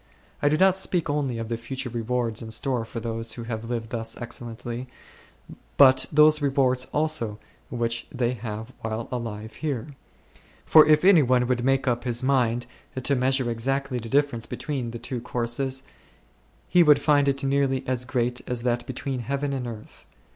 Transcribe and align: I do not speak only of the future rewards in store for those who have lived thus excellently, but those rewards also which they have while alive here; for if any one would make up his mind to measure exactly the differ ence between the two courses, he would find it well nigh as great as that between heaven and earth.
I 0.41 0.49
do 0.49 0.57
not 0.57 0.77
speak 0.77 1.11
only 1.11 1.37
of 1.37 1.47
the 1.47 1.57
future 1.57 1.87
rewards 1.91 2.41
in 2.41 2.49
store 2.49 2.85
for 2.85 2.99
those 2.99 3.33
who 3.33 3.43
have 3.43 3.69
lived 3.69 3.91
thus 3.91 4.17
excellently, 4.17 4.87
but 5.77 6.07
those 6.11 6.41
rewards 6.41 6.85
also 6.85 7.37
which 7.69 8.07
they 8.11 8.33
have 8.33 8.73
while 8.81 9.07
alive 9.11 9.53
here; 9.61 9.85
for 10.65 10.87
if 10.87 11.05
any 11.05 11.21
one 11.21 11.45
would 11.45 11.63
make 11.63 11.87
up 11.87 12.03
his 12.03 12.23
mind 12.23 12.65
to 13.03 13.15
measure 13.15 13.51
exactly 13.51 13.99
the 13.99 14.09
differ 14.09 14.37
ence 14.37 14.47
between 14.47 14.89
the 14.89 14.97
two 14.97 15.21
courses, 15.21 15.83
he 16.67 16.81
would 16.81 16.97
find 16.97 17.27
it 17.27 17.43
well 17.43 17.67
nigh 17.67 17.83
as 17.85 18.03
great 18.03 18.41
as 18.49 18.63
that 18.63 18.87
between 18.87 19.19
heaven 19.19 19.53
and 19.53 19.67
earth. 19.67 20.07